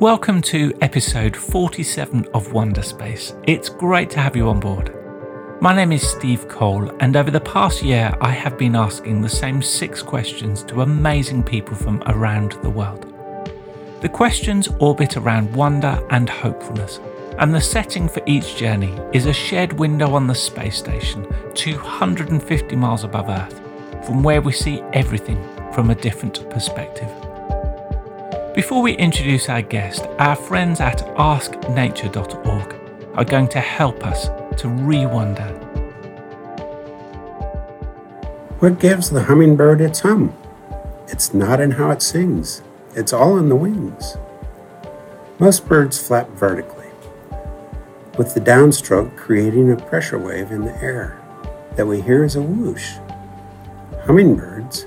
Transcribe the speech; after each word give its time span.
Welcome 0.00 0.42
to 0.42 0.72
episode 0.80 1.36
47 1.36 2.28
of 2.32 2.52
Wonder 2.52 2.82
Space. 2.82 3.34
It's 3.48 3.68
great 3.68 4.10
to 4.10 4.20
have 4.20 4.36
you 4.36 4.48
on 4.48 4.60
board. 4.60 4.94
My 5.60 5.74
name 5.74 5.90
is 5.90 6.08
Steve 6.08 6.46
Cole, 6.46 6.88
and 7.00 7.16
over 7.16 7.32
the 7.32 7.40
past 7.40 7.82
year, 7.82 8.16
I 8.20 8.30
have 8.30 8.56
been 8.56 8.76
asking 8.76 9.20
the 9.20 9.28
same 9.28 9.60
six 9.60 10.00
questions 10.00 10.62
to 10.64 10.82
amazing 10.82 11.42
people 11.42 11.74
from 11.74 12.00
around 12.06 12.52
the 12.62 12.70
world. 12.70 13.12
The 14.00 14.08
questions 14.08 14.68
orbit 14.78 15.16
around 15.16 15.52
wonder 15.52 16.00
and 16.10 16.30
hopefulness, 16.30 17.00
and 17.38 17.52
the 17.52 17.60
setting 17.60 18.08
for 18.08 18.22
each 18.24 18.54
journey 18.54 18.96
is 19.12 19.26
a 19.26 19.32
shared 19.32 19.72
window 19.72 20.14
on 20.14 20.28
the 20.28 20.34
space 20.36 20.78
station 20.78 21.26
250 21.54 22.76
miles 22.76 23.02
above 23.02 23.28
Earth, 23.28 23.60
from 24.06 24.22
where 24.22 24.42
we 24.42 24.52
see 24.52 24.80
everything 24.92 25.42
from 25.72 25.90
a 25.90 25.96
different 25.96 26.48
perspective. 26.50 27.10
Before 28.58 28.82
we 28.82 28.96
introduce 28.96 29.48
our 29.48 29.62
guest, 29.62 30.02
our 30.18 30.34
friends 30.34 30.80
at 30.80 30.98
asknature.org 31.14 32.74
are 33.14 33.24
going 33.24 33.46
to 33.50 33.60
help 33.60 34.04
us 34.04 34.30
to 34.60 34.68
re-wonder. 34.68 35.46
What 38.58 38.80
gives 38.80 39.10
the 39.10 39.22
hummingbird 39.22 39.80
its 39.80 40.00
hum? 40.00 40.36
It's 41.06 41.32
not 41.32 41.60
in 41.60 41.70
how 41.70 41.92
it 41.92 42.02
sings, 42.02 42.62
it's 42.96 43.12
all 43.12 43.38
in 43.38 43.48
the 43.48 43.54
wings. 43.54 44.16
Most 45.38 45.68
birds 45.68 46.04
flap 46.04 46.28
vertically, 46.30 46.88
with 48.18 48.34
the 48.34 48.40
downstroke 48.40 49.16
creating 49.16 49.70
a 49.70 49.76
pressure 49.76 50.18
wave 50.18 50.50
in 50.50 50.64
the 50.64 50.74
air 50.82 51.22
that 51.76 51.86
we 51.86 52.00
hear 52.00 52.24
as 52.24 52.34
a 52.34 52.42
whoosh. 52.42 52.94
Hummingbirds 54.06 54.84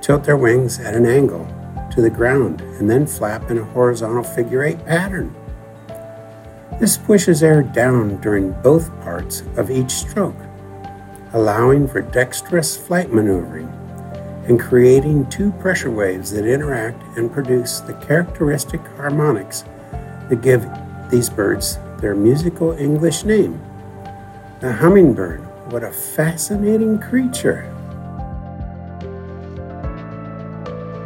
tilt 0.00 0.24
their 0.24 0.38
wings 0.38 0.80
at 0.80 0.94
an 0.94 1.04
angle 1.04 1.46
to 1.92 2.02
the 2.02 2.10
ground 2.10 2.60
and 2.60 2.90
then 2.90 3.06
flap 3.06 3.50
in 3.50 3.58
a 3.58 3.64
horizontal 3.64 4.24
figure 4.24 4.64
eight 4.64 4.84
pattern. 4.86 5.34
This 6.80 6.96
pushes 6.96 7.42
air 7.42 7.62
down 7.62 8.20
during 8.20 8.52
both 8.62 8.88
parts 9.02 9.42
of 9.56 9.70
each 9.70 9.90
stroke, 9.90 10.36
allowing 11.32 11.86
for 11.86 12.00
dexterous 12.00 12.76
flight 12.76 13.12
maneuvering 13.12 13.68
and 14.46 14.58
creating 14.58 15.28
two 15.30 15.52
pressure 15.52 15.90
waves 15.90 16.32
that 16.32 16.46
interact 16.46 17.00
and 17.16 17.32
produce 17.32 17.80
the 17.80 17.94
characteristic 17.94 18.80
harmonics 18.96 19.64
that 20.28 20.42
give 20.42 20.66
these 21.10 21.30
birds 21.30 21.78
their 22.00 22.14
musical 22.14 22.72
English 22.72 23.24
name. 23.24 23.60
The 24.60 24.72
hummingbird, 24.72 25.40
what 25.70 25.84
a 25.84 25.92
fascinating 25.92 26.98
creature! 26.98 27.71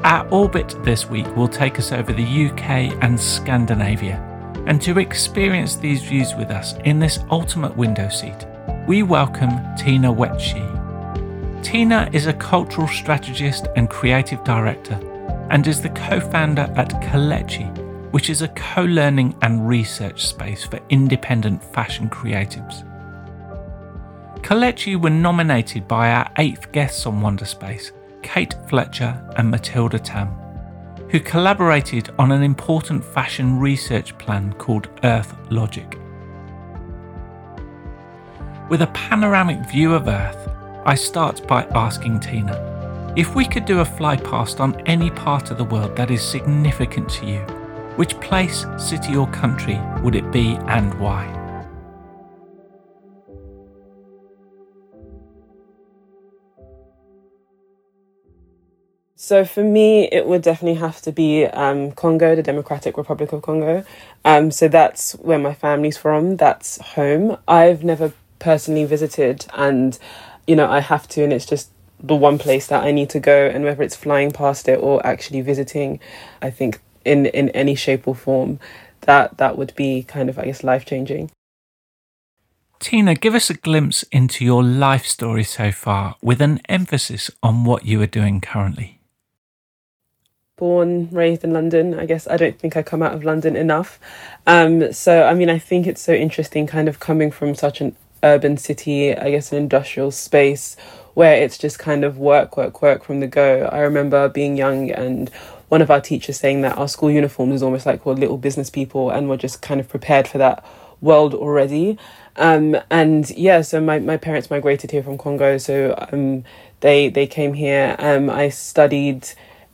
Our 0.06 0.24
orbit 0.28 0.76
this 0.84 1.10
week 1.10 1.26
will 1.34 1.48
take 1.48 1.80
us 1.80 1.90
over 1.90 2.12
the 2.12 2.22
UK 2.22 2.96
and 3.02 3.18
Scandinavia. 3.18 4.22
And 4.68 4.80
to 4.82 5.00
experience 5.00 5.74
these 5.74 6.00
views 6.04 6.32
with 6.36 6.48
us 6.48 6.74
in 6.84 7.00
this 7.00 7.18
ultimate 7.28 7.76
window 7.76 8.08
seat, 8.08 8.46
we 8.86 9.02
welcome 9.02 9.50
Tina 9.76 10.06
Wetschi. 10.14 10.62
Tina 11.60 12.08
is 12.12 12.28
a 12.28 12.32
cultural 12.34 12.86
strategist 12.86 13.66
and 13.74 13.90
creative 13.90 14.44
director 14.44 14.94
and 15.50 15.66
is 15.66 15.82
the 15.82 15.90
co 15.90 16.20
founder 16.20 16.72
at 16.76 16.90
Kelechi, 17.02 17.66
which 18.12 18.30
is 18.30 18.42
a 18.42 18.48
co 18.50 18.84
learning 18.84 19.36
and 19.42 19.68
research 19.68 20.24
space 20.24 20.62
for 20.62 20.78
independent 20.88 21.64
fashion 21.74 22.08
creatives. 22.08 22.84
Kelechi 24.42 24.94
were 24.94 25.10
nominated 25.10 25.88
by 25.88 26.12
our 26.12 26.30
eighth 26.38 26.70
guests 26.70 27.06
on 27.06 27.20
Wonder 27.20 27.44
Space 27.44 27.90
Kate 28.22 28.54
Fletcher 28.68 29.22
and 29.36 29.52
Mathilda 29.52 29.98
Tham, 29.98 30.28
who 31.10 31.20
collaborated 31.20 32.10
on 32.18 32.32
an 32.32 32.42
important 32.42 33.04
fashion 33.04 33.58
research 33.58 34.16
plan 34.18 34.52
called 34.54 34.88
Earth 35.04 35.36
Logic. 35.50 35.98
With 38.68 38.82
a 38.82 38.90
panoramic 38.94 39.68
view 39.70 39.94
of 39.94 40.08
Earth, 40.08 40.48
I 40.84 40.94
start 40.94 41.46
by 41.46 41.64
asking 41.74 42.20
Tina 42.20 43.12
if 43.16 43.34
we 43.34 43.44
could 43.44 43.64
do 43.64 43.80
a 43.80 43.84
fly 43.84 44.16
past 44.16 44.60
on 44.60 44.80
any 44.86 45.10
part 45.10 45.50
of 45.50 45.58
the 45.58 45.64
world 45.64 45.96
that 45.96 46.10
is 46.10 46.22
significant 46.22 47.08
to 47.10 47.26
you, 47.26 47.40
which 47.96 48.18
place, 48.20 48.66
city, 48.76 49.16
or 49.16 49.26
country 49.28 49.80
would 50.02 50.14
it 50.14 50.30
be 50.30 50.56
and 50.66 50.92
why? 51.00 51.35
So 59.18 59.46
for 59.46 59.64
me, 59.64 60.08
it 60.12 60.26
would 60.26 60.42
definitely 60.42 60.78
have 60.78 61.00
to 61.00 61.10
be 61.10 61.46
um, 61.46 61.92
Congo, 61.92 62.36
the 62.36 62.42
Democratic 62.42 62.98
Republic 62.98 63.32
of 63.32 63.40
Congo. 63.40 63.82
Um, 64.26 64.50
so 64.50 64.68
that's 64.68 65.12
where 65.14 65.38
my 65.38 65.54
family's 65.54 65.96
from. 65.96 66.36
That's 66.36 66.78
home. 66.78 67.38
I've 67.48 67.82
never 67.82 68.12
personally 68.38 68.84
visited, 68.84 69.46
and 69.54 69.98
you 70.46 70.54
know 70.54 70.68
I 70.68 70.80
have 70.80 71.08
to, 71.08 71.24
and 71.24 71.32
it's 71.32 71.46
just 71.46 71.70
the 71.98 72.14
one 72.14 72.36
place 72.36 72.66
that 72.66 72.84
I 72.84 72.92
need 72.92 73.08
to 73.10 73.18
go. 73.18 73.46
And 73.46 73.64
whether 73.64 73.82
it's 73.82 73.96
flying 73.96 74.32
past 74.32 74.68
it 74.68 74.78
or 74.78 75.04
actually 75.06 75.40
visiting, 75.40 75.98
I 76.42 76.50
think 76.50 76.80
in 77.06 77.24
in 77.24 77.48
any 77.50 77.74
shape 77.74 78.06
or 78.06 78.14
form, 78.14 78.60
that 79.02 79.38
that 79.38 79.56
would 79.56 79.74
be 79.76 80.02
kind 80.02 80.28
of 80.28 80.38
I 80.38 80.44
guess 80.44 80.62
life 80.62 80.84
changing. 80.84 81.30
Tina, 82.80 83.14
give 83.14 83.34
us 83.34 83.48
a 83.48 83.54
glimpse 83.54 84.02
into 84.12 84.44
your 84.44 84.62
life 84.62 85.06
story 85.06 85.42
so 85.42 85.72
far, 85.72 86.16
with 86.20 86.42
an 86.42 86.60
emphasis 86.68 87.30
on 87.42 87.64
what 87.64 87.86
you 87.86 88.02
are 88.02 88.06
doing 88.06 88.42
currently 88.42 88.95
born, 90.56 91.08
raised 91.10 91.44
in 91.44 91.52
London. 91.52 91.98
I 91.98 92.06
guess 92.06 92.26
I 92.26 92.38
don't 92.38 92.58
think 92.58 92.76
I 92.76 92.82
come 92.82 93.02
out 93.02 93.12
of 93.12 93.24
London 93.24 93.56
enough. 93.56 94.00
Um, 94.46 94.92
so, 94.92 95.24
I 95.24 95.34
mean, 95.34 95.50
I 95.50 95.58
think 95.58 95.86
it's 95.86 96.00
so 96.00 96.12
interesting 96.12 96.66
kind 96.66 96.88
of 96.88 96.98
coming 96.98 97.30
from 97.30 97.54
such 97.54 97.82
an 97.82 97.94
urban 98.22 98.56
city, 98.56 99.14
I 99.14 99.30
guess 99.30 99.52
an 99.52 99.58
industrial 99.58 100.10
space 100.10 100.76
where 101.12 101.42
it's 101.42 101.58
just 101.58 101.78
kind 101.78 102.04
of 102.04 102.18
work, 102.18 102.56
work, 102.56 102.80
work 102.80 103.04
from 103.04 103.20
the 103.20 103.26
go. 103.26 103.68
I 103.70 103.80
remember 103.80 104.28
being 104.30 104.56
young 104.56 104.90
and 104.90 105.28
one 105.68 105.82
of 105.82 105.90
our 105.90 106.00
teachers 106.00 106.38
saying 106.38 106.62
that 106.62 106.78
our 106.78 106.88
school 106.88 107.10
uniform 107.10 107.52
is 107.52 107.62
almost 107.62 107.84
like 107.84 108.06
we're 108.06 108.14
little 108.14 108.38
business 108.38 108.70
people 108.70 109.10
and 109.10 109.28
we're 109.28 109.36
just 109.36 109.60
kind 109.60 109.80
of 109.80 109.88
prepared 109.88 110.26
for 110.26 110.38
that 110.38 110.64
world 111.02 111.34
already. 111.34 111.98
Um, 112.36 112.76
and 112.90 113.28
yeah, 113.30 113.60
so 113.60 113.80
my, 113.80 113.98
my 113.98 114.16
parents 114.16 114.50
migrated 114.50 114.90
here 114.90 115.02
from 115.02 115.18
Congo, 115.18 115.58
so 115.58 115.94
um, 116.12 116.44
they 116.80 117.08
they 117.08 117.26
came 117.26 117.54
here. 117.54 117.96
Um, 117.98 118.28
I 118.28 118.50
studied 118.50 119.26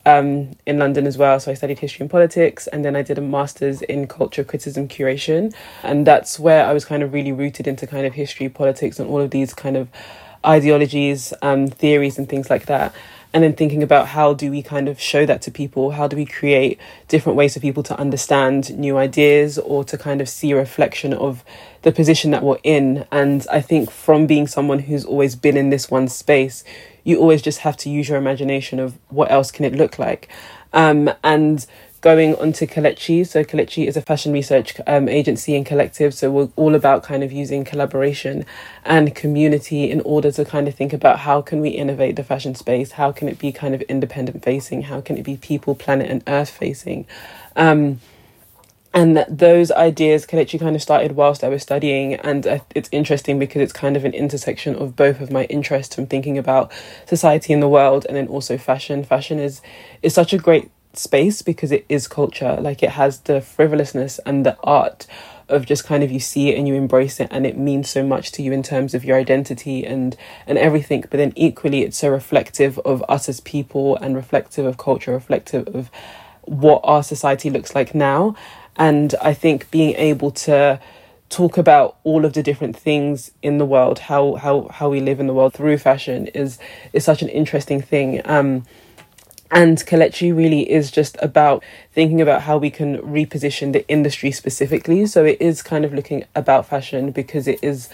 um, 0.04 0.50
in 0.66 0.78
London 0.78 1.06
as 1.06 1.16
well. 1.16 1.38
So 1.40 1.50
I 1.50 1.54
studied 1.54 1.78
history 1.78 2.04
and 2.04 2.10
politics, 2.10 2.66
and 2.66 2.84
then 2.84 2.96
I 2.96 3.02
did 3.02 3.18
a 3.18 3.20
master's 3.20 3.82
in 3.82 4.06
culture 4.06 4.44
criticism 4.44 4.88
curation. 4.88 5.54
And 5.82 6.06
that's 6.06 6.38
where 6.38 6.64
I 6.66 6.72
was 6.72 6.84
kind 6.84 7.02
of 7.02 7.12
really 7.12 7.32
rooted 7.32 7.66
into 7.66 7.86
kind 7.86 8.06
of 8.06 8.14
history, 8.14 8.48
politics, 8.48 8.98
and 8.98 9.08
all 9.08 9.20
of 9.20 9.30
these 9.30 9.54
kind 9.54 9.76
of 9.76 9.88
ideologies, 10.44 11.32
um, 11.42 11.68
theories, 11.68 12.18
and 12.18 12.28
things 12.28 12.50
like 12.50 12.66
that. 12.66 12.94
And 13.34 13.42
then 13.42 13.54
thinking 13.54 13.82
about 13.82 14.08
how 14.08 14.34
do 14.34 14.50
we 14.50 14.62
kind 14.62 14.88
of 14.88 15.00
show 15.00 15.24
that 15.24 15.40
to 15.42 15.50
people? 15.50 15.92
How 15.92 16.06
do 16.06 16.16
we 16.16 16.26
create 16.26 16.78
different 17.08 17.36
ways 17.36 17.54
for 17.54 17.60
people 17.60 17.82
to 17.84 17.98
understand 17.98 18.76
new 18.78 18.98
ideas 18.98 19.58
or 19.58 19.84
to 19.84 19.96
kind 19.96 20.20
of 20.20 20.28
see 20.28 20.50
a 20.52 20.56
reflection 20.56 21.14
of 21.14 21.42
the 21.80 21.92
position 21.92 22.30
that 22.32 22.42
we're 22.42 22.58
in? 22.62 23.06
And 23.10 23.46
I 23.50 23.62
think 23.62 23.90
from 23.90 24.26
being 24.26 24.46
someone 24.46 24.80
who's 24.80 25.06
always 25.06 25.34
been 25.34 25.56
in 25.56 25.70
this 25.70 25.90
one 25.90 26.08
space, 26.08 26.62
you 27.04 27.18
always 27.18 27.40
just 27.40 27.60
have 27.60 27.76
to 27.78 27.90
use 27.90 28.08
your 28.08 28.18
imagination 28.18 28.78
of 28.78 28.98
what 29.08 29.30
else 29.30 29.50
can 29.50 29.64
it 29.64 29.74
look 29.74 29.98
like. 29.98 30.28
Um, 30.74 31.10
and 31.24 31.64
going 32.02 32.34
on 32.36 32.52
to 32.52 32.66
Kelechi. 32.66 33.26
So 33.26 33.42
Kelechi 33.44 33.86
is 33.86 33.96
a 33.96 34.02
fashion 34.02 34.32
research 34.32 34.74
um, 34.86 35.08
agency 35.08 35.56
and 35.56 35.64
collective. 35.64 36.12
So 36.12 36.30
we're 36.30 36.50
all 36.56 36.74
about 36.74 37.04
kind 37.04 37.22
of 37.22 37.32
using 37.32 37.64
collaboration 37.64 38.44
and 38.84 39.14
community 39.14 39.90
in 39.90 40.00
order 40.02 40.30
to 40.32 40.44
kind 40.44 40.68
of 40.68 40.74
think 40.74 40.92
about 40.92 41.20
how 41.20 41.40
can 41.40 41.60
we 41.60 41.70
innovate 41.70 42.16
the 42.16 42.24
fashion 42.24 42.54
space? 42.54 42.92
How 42.92 43.12
can 43.12 43.28
it 43.28 43.38
be 43.38 43.52
kind 43.52 43.74
of 43.74 43.80
independent 43.82 44.44
facing? 44.44 44.82
How 44.82 45.00
can 45.00 45.16
it 45.16 45.22
be 45.22 45.36
people, 45.36 45.74
planet 45.76 46.10
and 46.10 46.22
earth 46.26 46.50
facing? 46.50 47.06
Um, 47.54 48.00
and 48.94 49.24
those 49.28 49.70
ideas 49.70 50.26
Kelechi 50.26 50.60
kind 50.60 50.76
of 50.76 50.82
started 50.82 51.12
whilst 51.12 51.42
I 51.42 51.48
was 51.48 51.62
studying, 51.62 52.14
and 52.14 52.46
uh, 52.46 52.58
it's 52.74 52.90
interesting 52.92 53.38
because 53.38 53.62
it's 53.62 53.72
kind 53.72 53.96
of 53.96 54.04
an 54.04 54.12
intersection 54.12 54.74
of 54.74 54.96
both 54.96 55.22
of 55.22 55.30
my 55.30 55.44
interests 55.44 55.94
from 55.94 56.06
thinking 56.06 56.36
about 56.36 56.70
society 57.06 57.54
and 57.54 57.62
the 57.62 57.68
world, 57.68 58.04
and 58.06 58.16
then 58.18 58.28
also 58.28 58.58
fashion. 58.58 59.02
Fashion 59.02 59.38
is 59.38 59.62
is 60.02 60.12
such 60.12 60.34
a 60.34 60.38
great 60.38 60.70
space 60.94 61.42
because 61.42 61.72
it 61.72 61.84
is 61.88 62.08
culture. 62.08 62.56
Like 62.60 62.82
it 62.82 62.90
has 62.90 63.20
the 63.20 63.40
frivolousness 63.40 64.18
and 64.26 64.44
the 64.44 64.56
art 64.62 65.06
of 65.48 65.66
just 65.66 65.84
kind 65.84 66.02
of 66.02 66.10
you 66.10 66.20
see 66.20 66.50
it 66.50 66.58
and 66.58 66.66
you 66.66 66.74
embrace 66.74 67.20
it 67.20 67.28
and 67.30 67.46
it 67.46 67.58
means 67.58 67.90
so 67.90 68.02
much 68.02 68.32
to 68.32 68.42
you 68.42 68.52
in 68.52 68.62
terms 68.62 68.94
of 68.94 69.04
your 69.04 69.18
identity 69.18 69.84
and 69.84 70.16
and 70.46 70.56
everything 70.56 71.02
but 71.02 71.10
then 71.10 71.32
equally 71.36 71.82
it's 71.82 71.98
so 71.98 72.08
reflective 72.08 72.78
of 72.80 73.04
us 73.08 73.28
as 73.28 73.40
people 73.40 73.96
and 73.96 74.16
reflective 74.16 74.64
of 74.64 74.78
culture 74.78 75.12
reflective 75.12 75.66
of 75.74 75.90
what 76.42 76.80
our 76.84 77.02
society 77.02 77.50
looks 77.50 77.74
like 77.74 77.94
now 77.94 78.34
and 78.76 79.14
I 79.20 79.34
think 79.34 79.70
being 79.70 79.94
able 79.96 80.30
to 80.30 80.80
talk 81.28 81.56
about 81.56 81.96
all 82.04 82.24
of 82.24 82.34
the 82.34 82.42
different 82.42 82.76
things 82.76 83.32
in 83.42 83.58
the 83.58 83.64
world, 83.64 83.98
how 83.98 84.34
how 84.34 84.68
how 84.68 84.88
we 84.88 85.00
live 85.00 85.18
in 85.20 85.26
the 85.26 85.34
world 85.34 85.54
through 85.54 85.78
fashion 85.78 86.28
is 86.28 86.58
is 86.92 87.04
such 87.04 87.22
an 87.22 87.28
interesting 87.28 87.80
thing. 87.80 88.20
Um, 88.24 88.64
And 89.52 89.76
Kelechi 89.78 90.34
really 90.34 90.68
is 90.70 90.90
just 90.90 91.16
about 91.20 91.62
thinking 91.92 92.22
about 92.22 92.42
how 92.42 92.56
we 92.56 92.70
can 92.70 92.96
reposition 93.02 93.74
the 93.74 93.86
industry 93.86 94.32
specifically. 94.32 95.04
So 95.04 95.26
it 95.26 95.36
is 95.40 95.60
kind 95.62 95.84
of 95.84 95.92
looking 95.92 96.24
about 96.34 96.66
fashion 96.66 97.10
because 97.10 97.46
it 97.46 97.58
is 97.62 97.90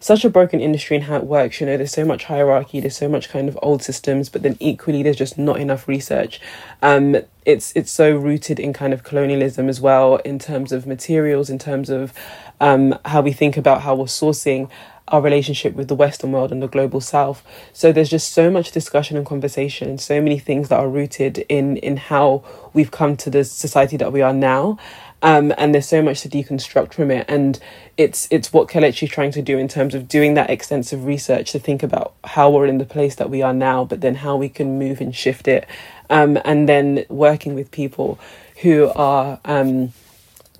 such 0.00 0.24
a 0.24 0.30
broken 0.30 0.58
industry 0.58 0.96
and 0.96 1.04
in 1.04 1.10
how 1.10 1.16
it 1.16 1.24
works. 1.24 1.60
You 1.60 1.66
know, 1.66 1.76
there's 1.76 1.92
so 1.92 2.06
much 2.06 2.24
hierarchy, 2.24 2.80
there's 2.80 2.96
so 2.96 3.10
much 3.10 3.28
kind 3.28 3.46
of 3.46 3.58
old 3.62 3.82
systems, 3.82 4.30
but 4.30 4.42
then 4.42 4.56
equally 4.58 5.02
there's 5.02 5.16
just 5.16 5.36
not 5.36 5.60
enough 5.60 5.86
research. 5.86 6.40
Um, 6.80 7.18
it's 7.44 7.72
it's 7.76 7.92
so 7.92 8.16
rooted 8.16 8.58
in 8.58 8.72
kind 8.72 8.92
of 8.92 9.02
colonialism 9.04 9.68
as 9.68 9.80
well, 9.80 10.16
in 10.16 10.38
terms 10.38 10.72
of 10.72 10.86
materials, 10.86 11.50
in 11.50 11.58
terms 11.58 11.90
of 11.90 12.12
um, 12.60 12.98
how 13.04 13.20
we 13.20 13.32
think 13.32 13.56
about 13.56 13.82
how 13.82 13.94
we're 13.94 14.06
sourcing 14.06 14.70
our 15.08 15.20
relationship 15.20 15.74
with 15.74 15.88
the 15.88 15.94
Western 15.94 16.32
world 16.32 16.52
and 16.52 16.62
the 16.62 16.68
global 16.68 17.00
South. 17.00 17.42
So 17.72 17.92
there's 17.92 18.08
just 18.08 18.32
so 18.32 18.50
much 18.50 18.72
discussion 18.72 19.16
and 19.16 19.26
conversation, 19.26 19.98
so 19.98 20.20
many 20.20 20.38
things 20.38 20.68
that 20.68 20.78
are 20.78 20.88
rooted 20.88 21.38
in 21.48 21.76
in 21.78 21.96
how 21.96 22.44
we've 22.72 22.90
come 22.90 23.16
to 23.18 23.30
the 23.30 23.44
society 23.44 23.96
that 23.96 24.12
we 24.12 24.22
are 24.22 24.32
now. 24.32 24.78
Um, 25.24 25.54
and 25.56 25.72
there's 25.72 25.88
so 25.88 26.02
much 26.02 26.22
to 26.22 26.28
deconstruct 26.28 26.94
from 26.94 27.12
it, 27.12 27.26
and 27.28 27.58
it's 27.96 28.26
it's 28.32 28.52
what 28.52 28.68
Kelechi 28.68 29.04
is 29.04 29.10
trying 29.10 29.30
to 29.32 29.42
do 29.42 29.56
in 29.56 29.68
terms 29.68 29.94
of 29.94 30.08
doing 30.08 30.34
that 30.34 30.50
extensive 30.50 31.04
research 31.04 31.52
to 31.52 31.60
think 31.60 31.84
about 31.84 32.14
how 32.24 32.50
we're 32.50 32.66
in 32.66 32.78
the 32.78 32.84
place 32.84 33.14
that 33.14 33.30
we 33.30 33.40
are 33.40 33.54
now, 33.54 33.84
but 33.84 34.00
then 34.00 34.16
how 34.16 34.34
we 34.34 34.48
can 34.48 34.80
move 34.80 35.00
and 35.00 35.14
shift 35.14 35.46
it, 35.46 35.64
um, 36.10 36.38
and 36.44 36.68
then 36.68 37.04
working 37.08 37.54
with 37.54 37.70
people 37.70 38.18
who 38.62 38.90
are. 38.96 39.38
Um, 39.44 39.92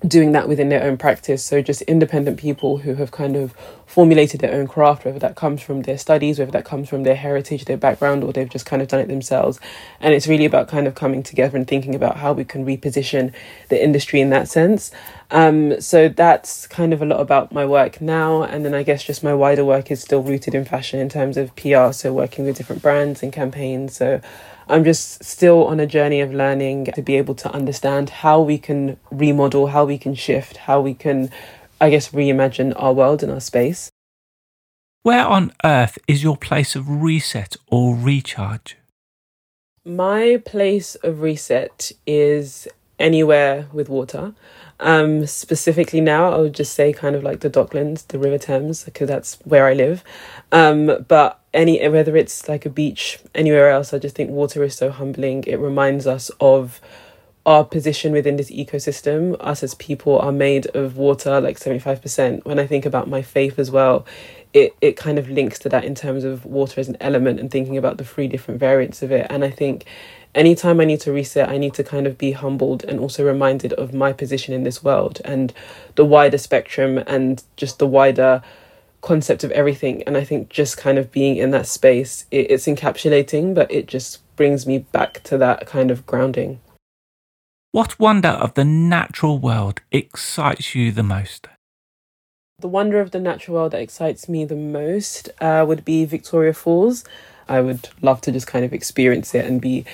doing 0.07 0.33
that 0.33 0.47
within 0.49 0.69
their 0.69 0.83
own 0.83 0.97
practice. 0.97 1.43
So 1.43 1.61
just 1.61 1.81
independent 1.83 2.37
people 2.37 2.77
who 2.77 2.95
have 2.95 3.11
kind 3.11 3.35
of 3.35 3.53
formulated 3.85 4.41
their 4.41 4.53
own 4.53 4.67
craft, 4.67 5.05
whether 5.05 5.19
that 5.19 5.35
comes 5.35 5.61
from 5.61 5.83
their 5.83 5.97
studies, 5.97 6.39
whether 6.39 6.51
that 6.51 6.65
comes 6.65 6.89
from 6.89 7.03
their 7.03 7.15
heritage, 7.15 7.65
their 7.65 7.77
background, 7.77 8.23
or 8.23 8.33
they've 8.33 8.49
just 8.49 8.65
kind 8.65 8.81
of 8.81 8.87
done 8.87 8.99
it 8.99 9.07
themselves. 9.07 9.59
And 9.99 10.13
it's 10.13 10.27
really 10.27 10.45
about 10.45 10.67
kind 10.67 10.87
of 10.87 10.95
coming 10.95 11.23
together 11.23 11.55
and 11.57 11.67
thinking 11.67 11.95
about 11.95 12.17
how 12.17 12.33
we 12.33 12.43
can 12.43 12.65
reposition 12.65 13.33
the 13.69 13.81
industry 13.81 14.19
in 14.19 14.29
that 14.31 14.49
sense. 14.49 14.91
Um, 15.31 15.79
so 15.79 16.09
that's 16.09 16.67
kind 16.67 16.91
of 16.91 17.01
a 17.01 17.05
lot 17.05 17.19
about 17.19 17.51
my 17.51 17.65
work 17.65 18.01
now. 18.01 18.43
And 18.43 18.65
then 18.65 18.73
I 18.73 18.83
guess 18.83 19.03
just 19.03 19.23
my 19.23 19.33
wider 19.33 19.63
work 19.63 19.89
is 19.89 20.01
still 20.01 20.21
rooted 20.21 20.53
in 20.53 20.65
fashion 20.65 20.99
in 20.99 21.09
terms 21.09 21.37
of 21.37 21.55
PR, 21.55 21.91
so 21.91 22.11
working 22.11 22.45
with 22.45 22.57
different 22.57 22.81
brands 22.81 23.23
and 23.23 23.31
campaigns. 23.31 23.95
So 23.95 24.21
I'm 24.73 24.83
just 24.83 25.23
still 25.23 25.67
on 25.67 25.79
a 25.79 25.85
journey 25.85 26.19
of 26.19 26.33
learning 26.33 26.85
to 26.95 27.03
be 27.03 27.15
able 27.17 27.35
to 27.35 27.53
understand 27.53 28.09
how 28.09 28.41
we 28.41 28.57
can 28.57 28.97
remodel, 29.11 29.67
how 29.67 29.85
we 29.85 29.99
can 29.99 30.15
shift, 30.15 30.57
how 30.57 30.81
we 30.81 30.95
can, 30.95 31.29
I 31.79 31.91
guess, 31.91 32.09
reimagine 32.09 32.73
our 32.75 32.91
world 32.91 33.21
and 33.21 33.31
our 33.31 33.39
space. 33.39 33.91
Where 35.03 35.27
on 35.27 35.53
earth 35.63 35.99
is 36.07 36.23
your 36.23 36.37
place 36.37 36.75
of 36.75 36.89
reset 36.89 37.55
or 37.67 37.95
recharge? 37.95 38.77
My 39.85 40.41
place 40.43 40.95
of 40.95 41.21
reset 41.21 41.91
is 42.07 42.67
anywhere 42.97 43.67
with 43.73 43.89
water. 43.89 44.33
Um, 44.79 45.27
specifically 45.27 46.01
now, 46.01 46.31
I 46.31 46.37
would 46.37 46.55
just 46.55 46.73
say 46.73 46.93
kind 46.93 47.15
of 47.15 47.21
like 47.21 47.41
the 47.41 47.49
Docklands, 47.49 48.07
the 48.07 48.17
River 48.17 48.39
Thames, 48.39 48.85
because 48.85 49.07
that's 49.07 49.35
where 49.43 49.67
I 49.67 49.73
live. 49.73 50.03
Um, 50.51 51.05
but 51.07 51.42
any 51.53 51.87
whether 51.87 52.15
it's 52.17 52.47
like 52.49 52.65
a 52.65 52.69
beach 52.69 53.19
anywhere 53.35 53.69
else 53.69 53.93
i 53.93 53.99
just 53.99 54.15
think 54.15 54.29
water 54.29 54.63
is 54.63 54.75
so 54.75 54.89
humbling. 54.89 55.43
It 55.45 55.57
reminds 55.57 56.07
us 56.07 56.31
of 56.39 56.81
our 57.45 57.65
position 57.65 58.13
within 58.13 58.37
this 58.37 58.49
ecosystem. 58.49 59.35
Us 59.39 59.63
as 59.63 59.75
people 59.75 60.17
are 60.19 60.31
made 60.31 60.67
of 60.67 60.97
water 60.97 61.41
like 61.41 61.59
75% 61.59 62.45
when 62.45 62.59
i 62.59 62.65
think 62.65 62.85
about 62.85 63.07
my 63.07 63.21
faith 63.21 63.59
as 63.59 63.69
well 63.69 64.05
it 64.53 64.75
it 64.81 64.95
kind 64.95 65.19
of 65.19 65.29
links 65.29 65.59
to 65.59 65.69
that 65.69 65.83
in 65.83 65.95
terms 65.95 66.23
of 66.23 66.45
water 66.45 66.79
as 66.79 66.87
an 66.87 66.97
element 67.01 67.39
and 67.39 67.51
thinking 67.51 67.77
about 67.77 67.97
the 67.97 68.05
three 68.05 68.27
different 68.27 68.59
variants 68.59 69.01
of 69.01 69.11
it. 69.11 69.27
And 69.29 69.43
i 69.43 69.49
think 69.49 69.85
anytime 70.35 70.79
i 70.79 70.85
need 70.85 71.01
to 71.01 71.11
reset 71.11 71.49
i 71.49 71.57
need 71.57 71.73
to 71.75 71.83
kind 71.83 72.07
of 72.07 72.17
be 72.17 72.31
humbled 72.31 72.83
and 72.85 72.99
also 72.99 73.23
reminded 73.23 73.73
of 73.73 73.93
my 73.93 74.11
position 74.13 74.53
in 74.53 74.63
this 74.63 74.83
world 74.83 75.21
and 75.25 75.53
the 75.95 76.05
wider 76.05 76.37
spectrum 76.37 76.97
and 77.05 77.43
just 77.55 77.77
the 77.79 77.87
wider 77.87 78.41
concept 79.03 79.43
of 79.43 79.51
everything. 79.51 80.01
And 80.03 80.17
I 80.17 80.23
think 80.23 80.49
just 80.49 80.77
kind 80.77 80.97
of 80.97 81.11
being 81.11 81.37
in 81.37 81.51
that 81.51 81.67
space, 81.67 82.25
it, 82.31 82.49
it's 82.49 82.65
encapsulating, 82.65 83.53
but 83.53 83.71
it 83.71 83.85
just 83.85 84.21
brings 84.35 84.65
me 84.65 84.79
back 84.79 85.21
to 85.23 85.37
that 85.37 85.67
kind 85.67 85.91
of 85.91 86.07
grounding. 86.07 86.59
What 87.71 87.99
wonder 87.99 88.29
of 88.29 88.55
the 88.55 88.65
natural 88.65 89.37
world 89.37 89.81
excites 89.91 90.73
you 90.73 90.91
the 90.91 91.03
most? 91.03 91.47
The 92.59 92.67
wonder 92.67 92.99
of 93.01 93.11
the 93.11 93.19
natural 93.19 93.57
world 93.57 93.71
that 93.73 93.81
excites 93.81 94.29
me 94.29 94.45
the 94.45 94.55
most 94.55 95.29
uh, 95.41 95.65
would 95.67 95.83
be 95.83 96.05
Victoria 96.05 96.53
Falls. 96.53 97.03
I 97.47 97.61
would 97.61 97.89
love 98.01 98.21
to 98.21 98.31
just 98.31 98.47
kind 98.47 98.63
of 98.63 98.73
experience 98.73 99.35
it 99.35 99.45
and 99.45 99.59
be 99.59 99.85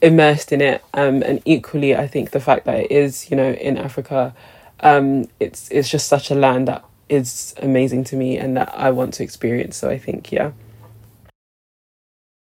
immersed 0.00 0.52
in 0.52 0.60
it. 0.60 0.82
Um, 0.94 1.22
and 1.22 1.42
equally, 1.44 1.94
I 1.94 2.06
think 2.06 2.30
the 2.30 2.40
fact 2.40 2.64
that 2.64 2.78
it 2.78 2.90
is, 2.90 3.30
you 3.30 3.36
know, 3.36 3.52
in 3.52 3.76
Africa, 3.76 4.34
um, 4.80 5.28
it's 5.40 5.68
it's 5.70 5.90
just 5.90 6.08
such 6.08 6.30
a 6.30 6.34
land 6.34 6.68
that 6.68 6.84
is 7.08 7.54
amazing 7.62 8.04
to 8.04 8.16
me 8.16 8.36
and 8.36 8.56
that 8.56 8.72
I 8.76 8.90
want 8.90 9.14
to 9.14 9.22
experience. 9.22 9.76
So 9.76 9.90
I 9.90 9.98
think, 9.98 10.32
yeah. 10.32 10.52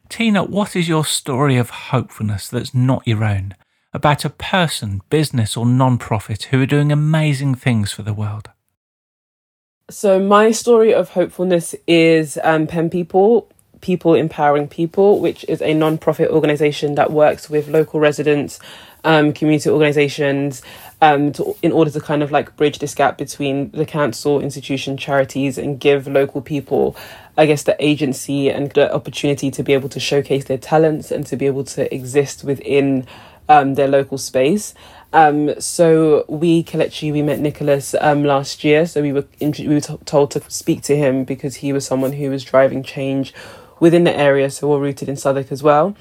Tina, 0.10 0.44
what 0.44 0.76
is 0.76 0.90
your 0.90 1.06
story 1.06 1.58
of 1.58 1.70
hopefulness 1.70 2.50
that's 2.50 2.74
not 2.74 3.08
your 3.08 3.24
own? 3.24 3.56
About 3.94 4.26
a 4.26 4.30
person, 4.30 5.02
business, 5.10 5.56
or 5.56 5.66
non 5.66 5.98
profit 5.98 6.44
who 6.44 6.62
are 6.62 6.66
doing 6.66 6.92
amazing 6.92 7.56
things 7.56 7.92
for 7.92 8.04
the 8.04 8.14
world? 8.14 8.50
So, 9.90 10.20
my 10.20 10.52
story 10.52 10.94
of 10.94 11.10
hopefulness 11.10 11.76
is 11.88 12.40
um, 12.44 12.68
Pen 12.68 12.90
People, 12.90 13.50
People 13.82 14.14
Empowering 14.14 14.70
People, 14.70 15.20
which 15.20 15.44
is 15.50 15.62
a 15.62 15.74
non 15.74 15.98
profit 15.98 16.30
organization 16.30 16.96
that 16.96 17.12
works 17.12 17.50
with 17.50 17.68
local 17.68 18.00
residents 18.00 18.60
um, 19.04 19.34
community 19.34 19.70
organisations 19.70 20.62
um, 21.02 21.32
to, 21.34 21.56
in 21.62 21.72
order 21.72 21.90
to 21.92 22.00
kind 22.00 22.22
of 22.22 22.32
like 22.32 22.56
bridge 22.56 22.80
this 22.80 22.94
gap 22.94 23.18
between 23.18 23.72
the 23.72 23.86
council, 23.86 24.40
institution, 24.40 24.98
charities, 24.98 25.58
and 25.58 25.80
give 25.80 26.08
local 26.08 26.42
people, 26.42 26.96
I 27.38 27.46
guess, 27.48 27.64
the 27.64 27.76
agency 27.84 28.50
and 28.50 28.72
the 28.72 28.94
opportunity 28.94 29.50
to 29.52 29.64
be 29.64 29.74
able 29.74 29.90
to 29.90 30.00
showcase 30.00 30.46
their 30.46 30.60
talents 30.60 31.12
and 31.12 31.26
to 31.28 31.36
be 31.36 31.48
able 31.48 31.64
to 31.66 31.94
exist 31.94 32.44
within 32.44 33.08
um, 33.50 33.74
their 33.74 33.88
local 33.88 34.18
space. 34.18 34.74
Um, 35.14 35.60
so 35.60 36.24
we 36.30 36.64
Kelechi, 36.64 37.12
we 37.12 37.22
met 37.22 37.40
Nicholas 37.40 37.96
um, 38.00 38.24
last 38.24 38.64
year. 38.64 38.86
So 38.86 39.02
we 39.02 39.12
were 39.12 39.26
we 39.42 39.68
were 39.68 39.82
t- 39.82 39.98
told 40.06 40.32
to 40.32 40.42
speak 40.50 40.84
to 40.84 40.96
him 40.96 41.26
because 41.26 41.58
he 41.58 41.74
was 41.74 41.86
someone 41.86 42.14
who 42.14 42.30
was 42.30 42.44
driving 42.44 42.82
change 42.84 43.34
within 43.80 44.06
the 44.06 44.16
area. 44.18 44.50
So 44.50 44.70
we're 44.70 44.80
rooted 44.80 45.10
in 45.10 45.18
Southwark 45.18 45.52
as 45.52 45.62
well, 45.62 45.98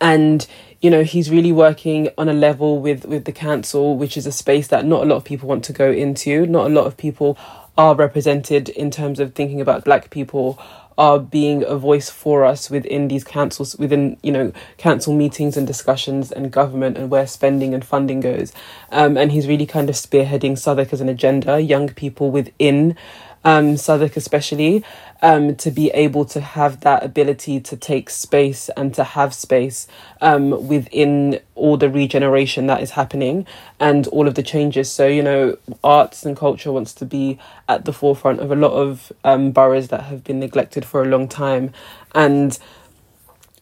and 0.00 0.46
you 0.82 0.90
know 0.90 1.04
he's 1.04 1.30
really 1.30 1.52
working 1.52 2.10
on 2.18 2.28
a 2.28 2.34
level 2.34 2.80
with 2.80 3.06
with 3.06 3.24
the 3.24 3.32
council 3.32 3.96
which 3.96 4.16
is 4.16 4.26
a 4.26 4.32
space 4.32 4.66
that 4.68 4.84
not 4.84 5.02
a 5.02 5.06
lot 5.06 5.16
of 5.16 5.24
people 5.24 5.48
want 5.48 5.64
to 5.64 5.72
go 5.72 5.90
into. 5.90 6.44
Not 6.44 6.66
a 6.66 6.74
lot 6.74 6.86
of 6.86 6.96
people 6.96 7.38
are 7.78 7.94
represented 7.94 8.68
in 8.68 8.90
terms 8.90 9.18
of 9.18 9.34
thinking 9.34 9.60
about 9.60 9.84
black 9.84 10.10
people 10.10 10.60
are 10.98 11.18
being 11.18 11.64
a 11.64 11.76
voice 11.76 12.10
for 12.10 12.44
us 12.44 12.68
within 12.68 13.08
these 13.08 13.24
councils 13.24 13.78
within 13.78 14.18
you 14.22 14.32
know 14.32 14.52
council 14.76 15.14
meetings 15.14 15.56
and 15.56 15.66
discussions 15.66 16.30
and 16.30 16.50
government 16.50 16.98
and 16.98 17.10
where 17.10 17.26
spending 17.26 17.72
and 17.72 17.84
funding 17.84 18.20
goes. 18.20 18.52
Um, 18.90 19.16
and 19.16 19.32
he's 19.32 19.46
really 19.46 19.66
kind 19.66 19.88
of 19.88 19.94
spearheading 19.94 20.58
Southwark 20.58 20.92
as 20.92 21.00
an 21.00 21.08
agenda 21.08 21.60
young 21.60 21.88
people 21.90 22.30
within 22.30 22.96
um, 23.44 23.76
Southwark 23.76 24.16
especially 24.16 24.84
um, 25.20 25.54
to 25.56 25.70
be 25.70 25.90
able 25.90 26.24
to 26.26 26.40
have 26.40 26.80
that 26.80 27.04
ability 27.04 27.60
to 27.60 27.76
take 27.76 28.10
space 28.10 28.68
and 28.76 28.92
to 28.94 29.04
have 29.04 29.32
space 29.32 29.86
um, 30.20 30.66
within 30.66 31.40
all 31.54 31.76
the 31.76 31.88
regeneration 31.88 32.66
that 32.66 32.82
is 32.82 32.92
happening 32.92 33.46
and 33.78 34.06
all 34.08 34.26
of 34.26 34.34
the 34.34 34.42
changes. 34.42 34.90
So, 34.90 35.06
you 35.06 35.22
know, 35.22 35.56
arts 35.84 36.26
and 36.26 36.36
culture 36.36 36.72
wants 36.72 36.92
to 36.94 37.06
be 37.06 37.38
at 37.68 37.84
the 37.84 37.92
forefront 37.92 38.40
of 38.40 38.50
a 38.50 38.56
lot 38.56 38.72
of 38.72 39.12
um, 39.22 39.52
boroughs 39.52 39.88
that 39.88 40.04
have 40.04 40.24
been 40.24 40.40
neglected 40.40 40.84
for 40.84 41.02
a 41.02 41.06
long 41.06 41.28
time. 41.28 41.72
And 42.14 42.58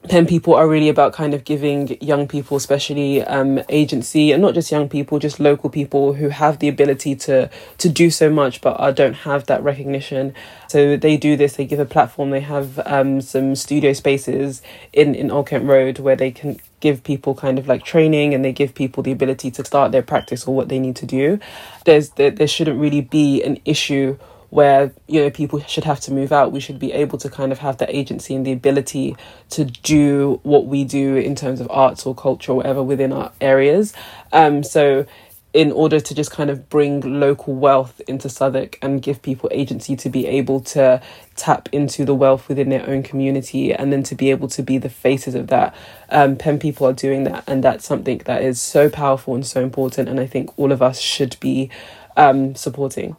pen 0.08 0.26
people 0.26 0.54
are 0.54 0.66
really 0.66 0.88
about 0.88 1.12
kind 1.12 1.34
of 1.34 1.44
giving 1.44 1.96
young 2.00 2.26
people 2.26 2.56
especially 2.56 3.22
um, 3.24 3.60
agency 3.68 4.32
and 4.32 4.40
not 4.40 4.54
just 4.54 4.72
young 4.72 4.88
people 4.88 5.18
just 5.18 5.38
local 5.38 5.68
people 5.68 6.14
who 6.14 6.30
have 6.30 6.58
the 6.58 6.68
ability 6.68 7.14
to 7.14 7.50
to 7.76 7.88
do 7.88 8.10
so 8.10 8.30
much 8.30 8.62
but 8.62 8.80
uh, 8.80 8.90
don't 8.90 9.12
have 9.12 9.44
that 9.46 9.62
recognition. 9.62 10.34
So 10.68 10.96
they 10.96 11.18
do 11.18 11.36
this 11.36 11.56
they 11.56 11.66
give 11.66 11.78
a 11.78 11.84
platform 11.84 12.30
they 12.30 12.40
have 12.40 12.80
um, 12.86 13.20
some 13.20 13.54
studio 13.54 13.92
spaces 13.92 14.62
in 14.92 15.14
in 15.14 15.30
Old 15.30 15.48
Kent 15.48 15.66
Road 15.66 15.98
where 15.98 16.16
they 16.16 16.30
can 16.30 16.58
give 16.80 17.04
people 17.04 17.34
kind 17.34 17.58
of 17.58 17.68
like 17.68 17.84
training 17.84 18.32
and 18.32 18.42
they 18.42 18.52
give 18.52 18.74
people 18.74 19.02
the 19.02 19.12
ability 19.12 19.50
to 19.50 19.64
start 19.66 19.92
their 19.92 20.02
practice 20.02 20.46
or 20.46 20.54
what 20.54 20.70
they 20.70 20.78
need 20.78 20.96
to 20.96 21.04
do. 21.04 21.38
There's 21.84 22.10
there, 22.10 22.30
there 22.30 22.48
shouldn't 22.48 22.80
really 22.80 23.02
be 23.02 23.42
an 23.42 23.58
issue 23.66 24.16
where 24.50 24.92
you 25.06 25.20
know 25.20 25.30
people 25.30 25.60
should 25.60 25.84
have 25.84 26.00
to 26.00 26.12
move 26.12 26.32
out 26.32 26.52
we 26.52 26.60
should 26.60 26.78
be 26.78 26.92
able 26.92 27.16
to 27.18 27.30
kind 27.30 27.52
of 27.52 27.58
have 27.58 27.78
the 27.78 27.96
agency 27.96 28.34
and 28.34 28.44
the 28.44 28.52
ability 28.52 29.16
to 29.48 29.64
do 29.64 30.40
what 30.42 30.66
we 30.66 30.84
do 30.84 31.16
in 31.16 31.34
terms 31.34 31.60
of 31.60 31.70
arts 31.70 32.04
or 32.04 32.14
culture 32.14 32.52
or 32.52 32.56
whatever 32.56 32.82
within 32.82 33.12
our 33.12 33.32
areas 33.40 33.92
um 34.32 34.62
so 34.62 35.06
in 35.52 35.72
order 35.72 35.98
to 35.98 36.14
just 36.14 36.30
kind 36.30 36.48
of 36.48 36.68
bring 36.68 37.00
local 37.00 37.54
wealth 37.54 38.00
into 38.06 38.28
Southwark 38.28 38.78
and 38.82 39.02
give 39.02 39.20
people 39.20 39.48
agency 39.52 39.96
to 39.96 40.08
be 40.08 40.26
able 40.26 40.60
to 40.60 41.02
tap 41.34 41.68
into 41.72 42.04
the 42.04 42.14
wealth 42.14 42.48
within 42.48 42.68
their 42.68 42.88
own 42.88 43.02
community 43.02 43.72
and 43.72 43.92
then 43.92 44.02
to 44.04 44.14
be 44.14 44.30
able 44.30 44.46
to 44.46 44.62
be 44.62 44.78
the 44.78 44.88
faces 44.88 45.34
of 45.34 45.48
that. 45.48 45.74
Um, 46.08 46.36
Pen 46.36 46.60
people 46.60 46.86
are 46.86 46.92
doing 46.92 47.24
that, 47.24 47.42
and 47.48 47.64
that's 47.64 47.84
something 47.84 48.18
that 48.26 48.42
is 48.42 48.60
so 48.60 48.88
powerful 48.88 49.34
and 49.34 49.44
so 49.44 49.60
important, 49.60 50.08
and 50.08 50.20
I 50.20 50.26
think 50.26 50.56
all 50.56 50.70
of 50.70 50.82
us 50.82 51.00
should 51.00 51.36
be 51.40 51.68
um, 52.16 52.54
supporting. 52.54 53.16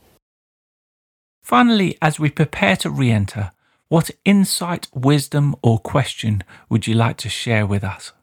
Finally, 1.51 1.97
as 2.01 2.17
we 2.17 2.29
prepare 2.29 2.77
to 2.77 2.89
re 2.89 3.11
enter, 3.11 3.51
what 3.89 4.09
insight, 4.23 4.87
wisdom, 4.93 5.53
or 5.61 5.77
question 5.79 6.45
would 6.69 6.87
you 6.87 6.93
like 6.93 7.17
to 7.17 7.27
share 7.27 7.65
with 7.65 7.83
us? 7.83 8.13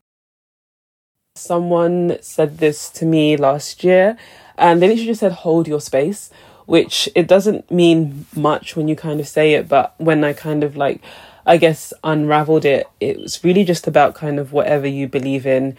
Someone 1.36 2.16
said 2.22 2.56
this 2.56 2.88
to 2.88 3.04
me 3.04 3.36
last 3.36 3.84
year, 3.84 4.16
and 4.56 4.80
they 4.80 4.88
literally 4.88 5.08
just 5.08 5.20
said, 5.20 5.32
hold 5.32 5.68
your 5.68 5.82
space, 5.82 6.30
which 6.64 7.06
it 7.14 7.28
doesn't 7.28 7.70
mean 7.70 8.24
much 8.34 8.76
when 8.76 8.88
you 8.88 8.96
kind 8.96 9.20
of 9.20 9.28
say 9.28 9.52
it, 9.52 9.68
but 9.68 9.94
when 9.98 10.24
I 10.24 10.32
kind 10.32 10.64
of 10.64 10.74
like, 10.74 11.02
I 11.44 11.58
guess, 11.58 11.92
unraveled 12.02 12.64
it, 12.64 12.88
it 12.98 13.20
was 13.20 13.44
really 13.44 13.62
just 13.62 13.86
about 13.86 14.14
kind 14.14 14.38
of 14.38 14.54
whatever 14.54 14.86
you 14.86 15.06
believe 15.06 15.46
in, 15.46 15.76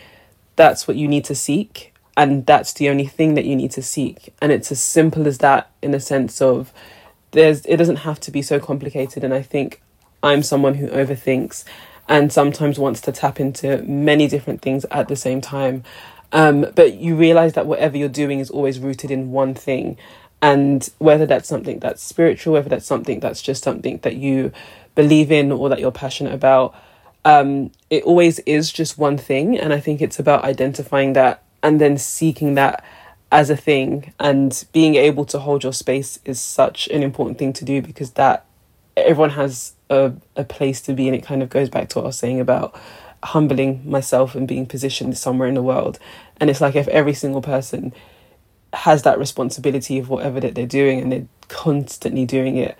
that's 0.55 0.87
what 0.87 0.97
you 0.97 1.07
need 1.07 1.25
to 1.25 1.33
seek, 1.33 1.95
and 2.15 2.45
that's 2.45 2.73
the 2.73 2.89
only 2.89 3.07
thing 3.07 3.33
that 3.33 3.45
you 3.45 3.55
need 3.55 3.71
to 3.71 3.81
seek. 3.81 4.35
And 4.39 4.51
it's 4.51 4.71
as 4.71 4.83
simple 4.83 5.27
as 5.27 5.39
that 5.39 5.71
in 5.81 5.95
a 5.95 5.99
sense 5.99 6.43
of 6.43 6.71
there's 7.31 7.65
it 7.65 7.77
doesn't 7.77 7.97
have 7.97 8.19
to 8.21 8.31
be 8.31 8.41
so 8.41 8.59
complicated 8.59 9.23
and 9.23 9.33
I 9.33 9.41
think 9.41 9.81
I'm 10.21 10.43
someone 10.43 10.75
who 10.75 10.87
overthinks 10.87 11.63
and 12.07 12.33
sometimes 12.33 12.79
wants 12.79 13.01
to 13.01 13.11
tap 13.11 13.39
into 13.39 13.83
many 13.83 14.27
different 14.27 14.61
things 14.61 14.83
at 14.89 15.07
the 15.07 15.15
same 15.15 15.41
time. 15.41 15.83
Um, 16.31 16.65
but 16.75 16.95
you 16.95 17.15
realize 17.15 17.53
that 17.53 17.67
whatever 17.67 17.97
you're 17.97 18.09
doing 18.09 18.39
is 18.39 18.49
always 18.49 18.79
rooted 18.79 19.11
in 19.11 19.31
one 19.31 19.53
thing. 19.53 19.97
And 20.41 20.89
whether 20.97 21.25
that's 21.25 21.47
something 21.47 21.79
that's 21.79 22.01
spiritual, 22.01 22.53
whether 22.53 22.69
that's 22.69 22.85
something 22.85 23.19
that's 23.19 23.41
just 23.41 23.63
something 23.63 23.99
that 23.99 24.15
you 24.15 24.51
believe 24.95 25.31
in 25.31 25.51
or 25.51 25.69
that 25.69 25.79
you're 25.79 25.91
passionate 25.91 26.33
about, 26.33 26.75
um, 27.25 27.71
it 27.89 28.03
always 28.03 28.39
is 28.39 28.71
just 28.71 28.97
one 28.97 29.17
thing. 29.17 29.57
And 29.57 29.71
I 29.71 29.79
think 29.79 30.01
it's 30.01 30.19
about 30.19 30.43
identifying 30.43 31.13
that 31.13 31.43
and 31.61 31.79
then 31.79 31.97
seeking 31.97 32.55
that 32.55 32.83
as 33.31 33.49
a 33.49 33.57
thing. 33.57 34.13
And 34.19 34.65
being 34.71 34.95
able 34.95 35.25
to 35.25 35.39
hold 35.39 35.63
your 35.63 35.73
space 35.73 36.19
is 36.25 36.39
such 36.39 36.87
an 36.89 37.03
important 37.03 37.37
thing 37.37 37.53
to 37.53 37.65
do 37.65 37.81
because 37.81 38.11
that 38.11 38.45
everyone 38.97 39.31
has 39.31 39.73
a, 39.89 40.13
a 40.35 40.43
place 40.43 40.81
to 40.81 40.93
be 40.93 41.07
and 41.07 41.15
it 41.15 41.23
kind 41.23 41.41
of 41.41 41.49
goes 41.49 41.69
back 41.69 41.89
to 41.89 41.99
what 41.99 42.03
I 42.03 42.07
was 42.07 42.19
saying 42.19 42.39
about 42.39 42.79
humbling 43.23 43.89
myself 43.89 44.35
and 44.35 44.47
being 44.47 44.65
positioned 44.65 45.17
somewhere 45.17 45.47
in 45.47 45.55
the 45.55 45.63
world. 45.63 45.99
And 46.37 46.49
it's 46.49 46.61
like 46.61 46.75
if 46.75 46.87
every 46.87 47.13
single 47.13 47.41
person 47.41 47.93
has 48.73 49.03
that 49.03 49.17
responsibility 49.17 49.97
of 49.99 50.09
whatever 50.09 50.39
that 50.39 50.55
they're 50.55 50.67
doing 50.67 50.99
and 50.99 51.11
they're 51.11 51.27
constantly 51.47 52.25
doing 52.25 52.57
it, 52.57 52.77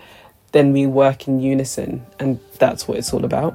then 0.51 0.71
we 0.71 0.85
work 0.85 1.27
in 1.27 1.39
unison 1.39 2.05
and 2.19 2.39
that's 2.57 2.87
what 2.87 2.97
it's 2.97 3.13
all 3.13 3.25
about. 3.25 3.53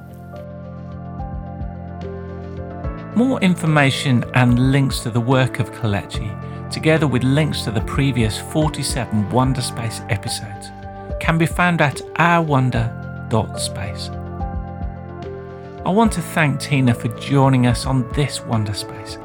More 3.15 3.39
information 3.41 4.25
and 4.33 4.71
links 4.73 4.99
to 4.99 5.09
the 5.09 5.21
work 5.21 5.59
of 5.59 5.71
Kelechi, 5.71 6.29
together 6.75 7.07
with 7.07 7.23
links 7.23 7.61
to 7.61 7.71
the 7.71 7.79
previous 7.81 8.37
47 8.37 9.29
Wonder 9.29 9.61
Space 9.61 10.01
episodes, 10.09 10.71
can 11.21 11.37
be 11.37 11.45
found 11.45 11.79
at 11.81 12.01
ourwonder.space. 12.15 14.09
I 15.85 15.89
want 15.89 16.11
to 16.11 16.21
thank 16.21 16.59
Tina 16.59 16.93
for 16.93 17.07
joining 17.17 17.65
us 17.65 17.85
on 17.85 18.11
this 18.11 18.41
Wonder 18.41 18.73
Space, 18.73 19.17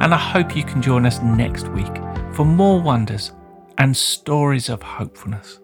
and 0.00 0.12
I 0.12 0.18
hope 0.18 0.54
you 0.54 0.62
can 0.62 0.82
join 0.82 1.06
us 1.06 1.22
next 1.22 1.68
week 1.68 1.96
for 2.34 2.44
more 2.44 2.78
wonders 2.78 3.32
and 3.78 3.96
stories 3.96 4.68
of 4.68 4.82
hopefulness. 4.82 5.60